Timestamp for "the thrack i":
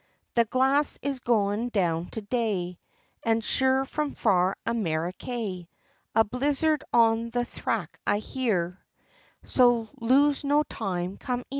7.29-8.17